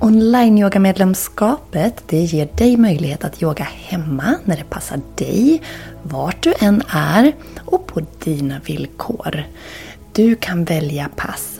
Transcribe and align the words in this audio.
Online-yogamedlemskapet 0.00 2.02
det 2.06 2.22
ger 2.22 2.48
dig 2.56 2.76
möjlighet 2.76 3.24
att 3.24 3.42
yoga 3.42 3.64
hemma 3.64 4.34
när 4.44 4.56
det 4.56 4.64
passar 4.64 5.00
dig, 5.16 5.62
vart 6.02 6.42
du 6.42 6.54
än 6.60 6.82
är 6.88 7.32
och 7.64 7.86
på 7.86 8.00
dina 8.24 8.60
villkor. 8.64 9.44
Du 10.12 10.36
kan 10.36 10.64
välja 10.64 11.08
pass 11.16 11.59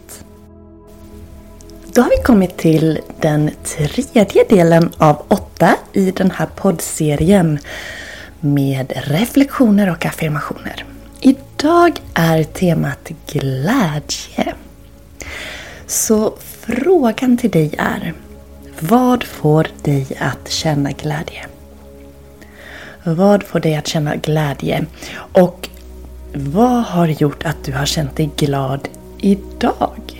Då 1.93 2.01
har 2.01 2.09
vi 2.09 2.23
kommit 2.23 2.57
till 2.57 2.99
den 3.19 3.51
tredje 3.63 4.43
delen 4.49 4.91
av 4.97 5.25
åtta 5.27 5.75
i 5.93 6.11
den 6.11 6.31
här 6.31 6.45
poddserien 6.45 7.59
med 8.39 8.93
reflektioner 8.95 9.91
och 9.91 10.05
affirmationer. 10.05 10.85
Idag 11.21 12.01
är 12.13 12.43
temat 12.43 13.11
glädje. 13.27 14.53
Så 15.87 16.33
frågan 16.59 17.37
till 17.37 17.51
dig 17.51 17.75
är 17.77 18.13
Vad 18.79 19.23
får 19.23 19.67
dig 19.83 20.07
att 20.19 20.51
känna 20.51 20.91
glädje? 20.91 21.45
Vad 23.03 23.43
får 23.43 23.59
dig 23.59 23.75
att 23.75 23.87
känna 23.87 24.15
glädje? 24.15 24.85
Och 25.33 25.69
vad 26.33 26.83
har 26.83 27.07
gjort 27.07 27.45
att 27.45 27.63
du 27.63 27.73
har 27.73 27.85
känt 27.85 28.15
dig 28.15 28.29
glad 28.37 28.87
idag? 29.17 30.10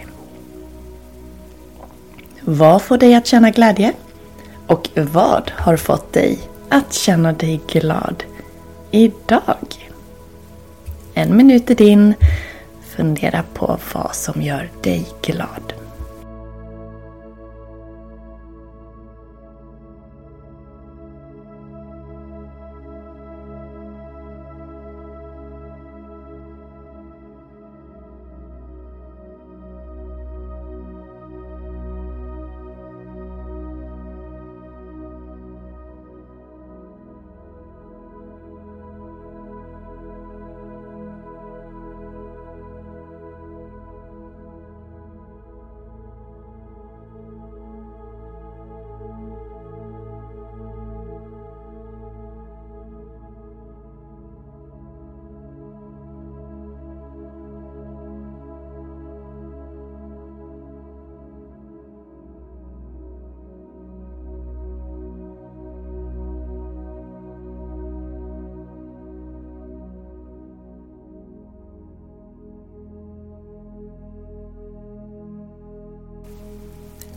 Vad 2.46 2.82
får 2.82 2.98
dig 2.98 3.16
att 3.16 3.28
känna 3.28 3.50
glädje? 3.50 3.94
Och 4.68 4.90
vad 4.96 5.52
har 5.56 5.78
fått 5.78 6.14
dig 6.14 6.40
att 6.70 6.94
känna 6.94 7.34
dig 7.34 7.62
glad 7.68 8.24
idag? 8.92 9.92
En 11.14 11.38
minut 11.38 11.70
är 11.70 11.76
din. 11.76 12.14
Fundera 12.96 13.44
på 13.54 13.78
vad 13.94 14.16
som 14.16 14.42
gör 14.42 14.70
dig 14.82 15.06
glad. 15.22 15.74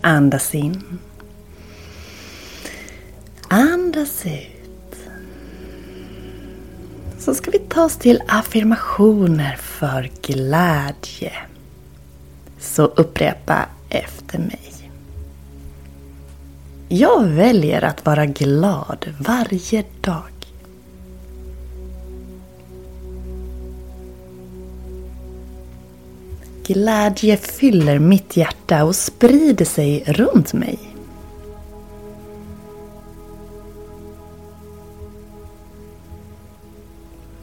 Andas 0.06 0.54
in. 0.54 0.98
Andas 3.48 4.26
ut. 4.26 4.96
Så 7.18 7.34
ska 7.34 7.50
vi 7.50 7.58
ta 7.58 7.84
oss 7.84 7.96
till 7.96 8.22
affirmationer 8.28 9.56
för 9.56 10.10
glädje. 10.22 11.32
Så 12.58 12.84
upprepa 12.84 13.66
efter 13.88 14.38
mig. 14.38 14.90
Jag 16.88 17.24
väljer 17.24 17.84
att 17.84 18.06
vara 18.06 18.26
glad 18.26 19.06
varje 19.20 19.84
dag. 20.00 20.33
Glädje 26.66 27.37
fyller 27.37 27.99
mitt 27.99 28.37
hjärta 28.37 28.84
och 28.84 28.96
sprider 28.96 29.64
sig 29.64 30.05
runt 30.06 30.52
mig. 30.52 30.78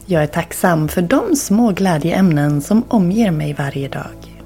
Jag 0.05 0.23
är 0.23 0.27
tacksam 0.27 0.87
för 0.87 1.01
de 1.01 1.35
små 1.35 1.71
glädjeämnen 1.71 2.61
som 2.61 2.83
omger 2.87 3.31
mig 3.31 3.53
varje 3.53 3.87
dag. 3.87 4.41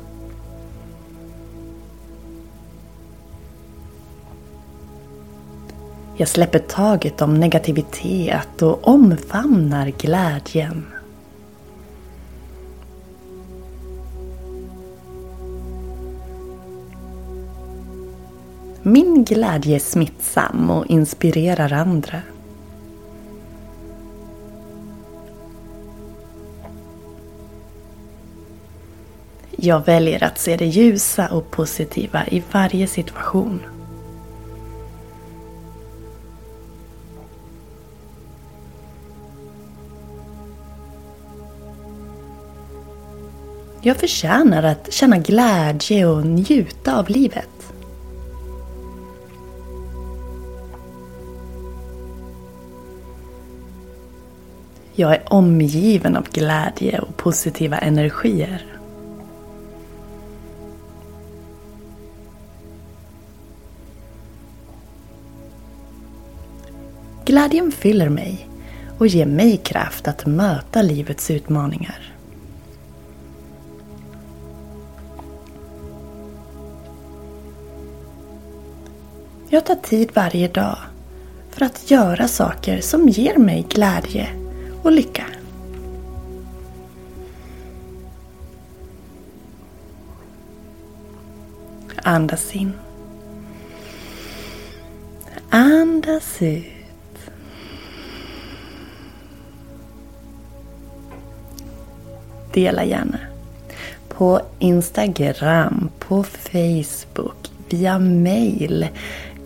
Jag 6.18 6.28
släpper 6.28 6.60
taget 6.60 7.22
om 7.22 7.40
negativitet 7.40 8.62
och 8.62 8.88
omfamnar 8.88 9.88
glädjen. 9.98 10.95
Min 18.88 19.24
glädje 19.24 19.76
är 19.76 19.80
smittsam 19.80 20.70
och 20.70 20.86
inspirerar 20.86 21.74
andra. 21.74 22.22
Jag 29.52 29.86
väljer 29.86 30.24
att 30.24 30.40
se 30.40 30.58
det 30.58 30.66
ljusa 30.66 31.28
och 31.28 31.52
positiva 31.52 32.28
i 32.28 32.44
varje 32.52 32.88
situation. 32.88 33.60
Jag 43.82 43.98
förtjänar 43.98 44.64
att 44.64 44.94
känna 44.94 45.18
glädje 45.18 46.06
och 46.06 46.26
njuta 46.26 47.00
av 47.00 47.10
livet. 47.10 47.55
Jag 54.98 55.14
är 55.14 55.34
omgiven 55.34 56.16
av 56.16 56.28
glädje 56.32 57.00
och 57.00 57.18
positiva 57.18 57.78
energier. 57.78 58.66
Glädjen 67.26 67.72
fyller 67.72 68.10
mig 68.10 68.50
och 68.98 69.08
ger 69.08 69.26
mig 69.26 69.58
kraft 69.58 70.08
att 70.08 70.26
möta 70.26 70.82
livets 70.82 71.32
utmaningar. 71.32 72.14
Jag 79.50 79.66
tar 79.66 79.76
tid 79.76 80.10
varje 80.14 80.48
dag 80.48 80.78
för 81.50 81.66
att 81.66 81.92
göra 81.92 82.28
saker 82.28 82.82
som 82.82 83.10
ger 83.10 83.38
mig 83.38 83.66
glädje 83.70 84.45
och 84.86 84.92
lycka. 84.92 85.26
Andas 91.96 92.56
in. 92.56 92.74
Andas 95.50 96.42
ut. 96.42 96.66
Dela 102.54 102.86
gärna. 102.86 103.20
På 104.10 104.42
Instagram, 104.60 105.90
på 106.00 106.24
Facebook, 106.24 107.52
via 107.70 108.00
mail 108.00 108.88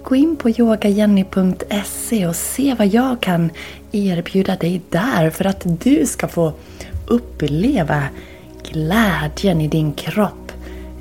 Gå 0.10 0.16
in 0.16 0.36
på 0.36 0.50
yogajenny.se 0.50 2.28
och 2.28 2.36
se 2.36 2.76
vad 2.78 2.88
jag 2.88 3.22
kan 3.22 3.52
erbjuda 3.92 4.56
dig 4.56 4.82
där 4.90 5.30
för 5.30 5.46
att 5.46 5.62
du 5.66 6.06
ska 6.06 6.28
få 6.28 6.54
uppleva 7.08 8.04
glädjen 8.72 9.62
i 9.62 9.68
din 9.68 9.94
kropp 9.94 10.52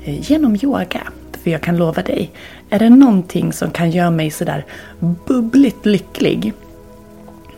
eh, 0.03 0.31
genom 0.31 0.57
yoga. 0.61 1.01
För 1.43 1.51
jag 1.51 1.61
kan 1.61 1.77
lova 1.77 2.01
dig, 2.01 2.31
är 2.69 2.79
det 2.79 2.89
någonting 2.89 3.53
som 3.53 3.71
kan 3.71 3.91
göra 3.91 4.11
mig 4.11 4.31
sådär 4.31 4.65
bubbligt 4.99 5.85
lycklig. 5.85 6.53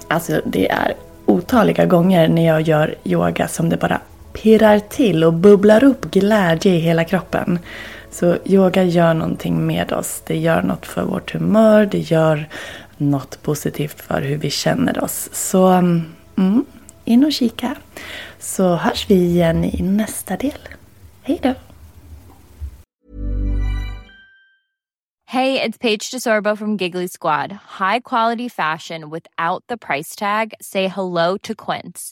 Alltså 0.08 0.42
det 0.46 0.72
är 0.72 0.94
otaliga 1.26 1.86
gånger 1.86 2.28
när 2.28 2.48
jag 2.48 2.62
gör 2.62 2.96
yoga 3.04 3.48
som 3.48 3.70
det 3.70 3.78
bara 3.78 4.02
pirrar 4.34 4.80
till 4.80 5.24
och 5.24 5.34
bubblar 5.34 5.84
upp 5.84 6.12
glädje 6.12 6.74
i 6.74 6.80
hela 6.80 7.04
kroppen. 7.04 7.60
Så 8.12 8.38
yoga 8.46 8.84
gör 8.84 9.14
någonting 9.14 9.68
med 9.68 9.94
oss. 9.94 10.22
Det 10.28 10.38
gör 10.38 10.62
något 10.62 10.86
för 10.86 11.04
vårt 11.04 11.34
humör. 11.34 11.86
Det 11.86 12.00
gör 12.00 12.50
något 12.98 13.42
positivt 13.42 14.02
för 14.02 14.22
hur 14.22 14.38
vi 14.38 14.50
känner 14.50 15.04
oss. 15.04 15.30
Så 15.32 15.68
mm, 15.68 16.66
in 17.06 17.26
och 17.26 17.32
kika. 17.32 17.76
Så 18.40 18.76
hörs 18.76 19.10
vi 19.10 19.16
igen 19.16 19.64
i 19.64 19.82
nästa 19.82 20.38
del. 20.38 20.60
Hej 21.24 21.40
då! 21.44 21.54
Hej, 25.34 25.54
det 25.54 25.66
är 25.66 25.72
Paige 25.72 26.10
DeSorbo 26.14 26.56
från 26.56 26.78
Giggly 26.78 27.08
Squad. 27.08 27.52
High 27.80 28.00
quality 28.04 28.50
fashion 28.50 29.10
without 29.10 29.68
the 29.68 29.78
price 29.78 30.20
tag. 30.20 30.54
Say 30.60 30.88
hello 30.88 31.38
to 31.38 31.54
Quince. 31.56 32.12